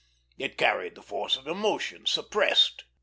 [0.39, 2.85] It carried the force of emotion suppressed.